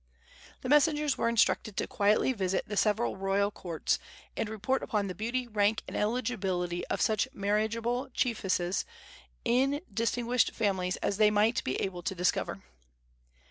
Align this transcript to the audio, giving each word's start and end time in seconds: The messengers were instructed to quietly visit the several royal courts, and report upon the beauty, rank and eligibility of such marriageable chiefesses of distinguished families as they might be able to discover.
The 0.61 0.69
messengers 0.69 1.15
were 1.15 1.29
instructed 1.29 1.77
to 1.77 1.85
quietly 1.85 2.33
visit 2.33 2.67
the 2.67 2.75
several 2.75 3.17
royal 3.17 3.51
courts, 3.51 3.99
and 4.35 4.49
report 4.49 4.81
upon 4.81 5.05
the 5.05 5.13
beauty, 5.13 5.45
rank 5.47 5.83
and 5.87 5.95
eligibility 5.95 6.83
of 6.87 7.01
such 7.01 7.27
marriageable 7.35 8.09
chiefesses 8.09 8.83
of 9.45 9.79
distinguished 9.93 10.55
families 10.55 10.95
as 11.03 11.17
they 11.17 11.29
might 11.29 11.63
be 11.63 11.75
able 11.75 12.01
to 12.01 12.15
discover. 12.15 12.63